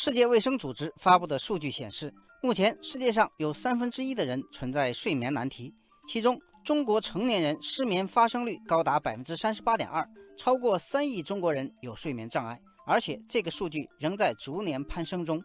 [0.00, 5.74] 世界卫生组织发布的数据显示，目前世界上有三分之一的人存在睡眠难题，
[6.06, 15.42] 其中中国成年人失眠发生率高达百分之三十八点二，超过三亿中国人有睡眠障碍，而且这个数据仍在逐年攀升中。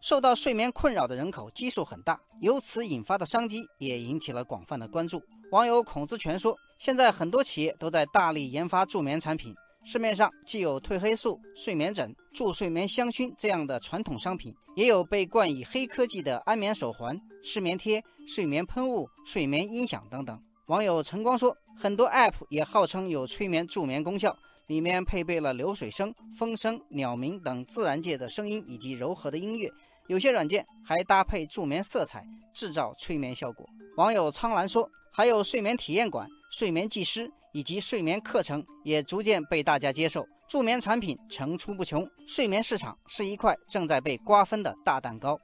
[0.00, 5.20] 受到睡眠困扰的人口基数很大，由此引发的商机也引起了广泛的关注。
[5.50, 9.52] 网友孔子全说：“现在很多企业都在大力研发助眠产品。”
[9.88, 20.36] 市面上既有褪黑素、睡眠枕、助睡眠香薰这样的传统商品，也有被冠以黑科技的安眠手环、失眠贴、睡眠喷雾、睡眠音响等等。
[20.66, 29.70] 网友晨光说，很多 App 也号称有催眠助眠功效，里面配备了流水声、风声、鸟鸣等自然界的声音以及柔和的音乐，
[30.08, 33.64] 有些软件还搭配助眠色彩，制造催眠效果。
[33.96, 36.28] 网友苍兰说，还有睡眠体验馆。
[36.56, 45.38] 睡眠技师以及睡眠课程也逐渐被大家接受，助眠产品层出不穷，睡眠市场是一块正在被瓜分的大蛋糕。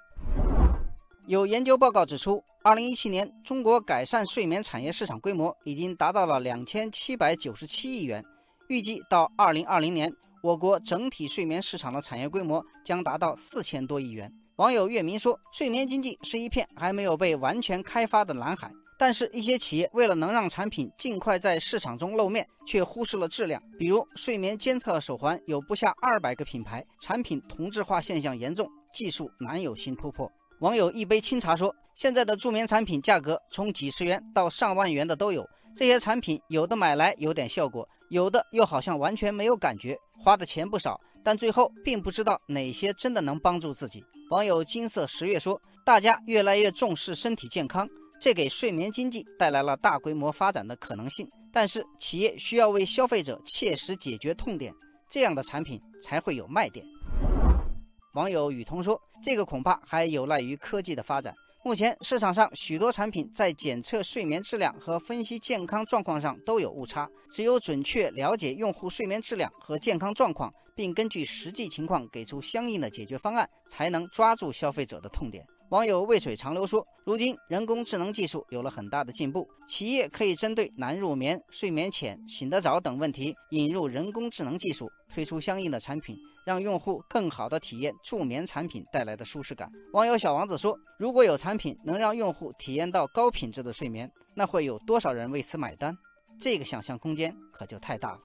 [1.27, 8.25] 有研究报告指出二零一七年中国改善睡眠产业市场规模已经达到了两千七百九十七亿元，
[8.69, 10.11] 预计到二零二零年，
[10.43, 14.31] 我国整体睡眠市场的产业规模将达到4000多亿元。
[14.57, 18.69] 网友月明说：“睡眠经济是一片还没有被完全开发的蓝海。”
[18.99, 23.62] 但是，一些企业为了能让产品尽快在市场中露面，却忽视了质量。
[23.79, 30.31] 比如，睡眠监测手环有不下二百个品牌，产品同质化现象严重，技术难有新突破。
[30.59, 47.89] 网友一杯清茶说：“现在的助眠产品价格从几十元到上万元的都有，这些产品有的买来有点效果，有的又好像完全没有感觉，花的钱不少，但最后并不知道哪些真的能帮助自己。”网友金色十月说：“大家越来越重视身体健康。”
[48.21, 54.75] 这给睡眠经济带来了大规模发展的可能性，但是企业需要为消费者切实解决痛点，
[55.11, 56.85] 这样的产品才会有卖点。
[58.13, 61.35] 网友雨桐说：“这个恐怕还有赖于科技的发展。
[61.65, 95.97] 目前市场上许多产品在检测睡眠质量和分析健康状况上都有误差，只有准确了解用户睡眠质量和健康状况，并根据实际情况给出相应的解决方案，才能抓住消费者的痛点。”网友渭水长流说：“如今人工智能技术有了很大的进步，企业可以针对难入眠、睡眠浅、醒得早等问题，引入人工智能技术，推出相应的产品，让用户更好地体验助眠产品带来的舒适感。”网友小王子说：“如果有产品能让用户体验到高品质的睡眠，那会有多少人为此买单？
[96.39, 98.21] 这个想象空间可就太大了。”